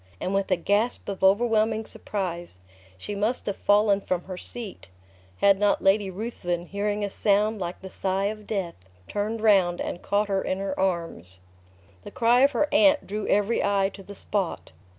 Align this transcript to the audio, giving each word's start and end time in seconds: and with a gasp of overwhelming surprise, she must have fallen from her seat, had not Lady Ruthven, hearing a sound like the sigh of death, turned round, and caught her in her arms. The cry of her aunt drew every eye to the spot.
and 0.19 0.33
with 0.33 0.49
a 0.49 0.55
gasp 0.55 1.07
of 1.09 1.23
overwhelming 1.23 1.85
surprise, 1.85 2.57
she 2.97 3.13
must 3.13 3.45
have 3.45 3.55
fallen 3.55 4.01
from 4.01 4.23
her 4.23 4.35
seat, 4.35 4.87
had 5.41 5.59
not 5.59 5.79
Lady 5.79 6.09
Ruthven, 6.09 6.65
hearing 6.65 7.03
a 7.03 7.07
sound 7.11 7.59
like 7.59 7.81
the 7.81 7.89
sigh 7.91 8.25
of 8.25 8.47
death, 8.47 8.73
turned 9.07 9.41
round, 9.41 9.79
and 9.79 10.01
caught 10.01 10.27
her 10.27 10.41
in 10.41 10.57
her 10.57 10.73
arms. 10.79 11.37
The 12.03 12.09
cry 12.09 12.39
of 12.41 12.49
her 12.53 12.67
aunt 12.71 13.05
drew 13.05 13.27
every 13.27 13.63
eye 13.63 13.91
to 13.93 14.01
the 14.01 14.15
spot. 14.15 14.71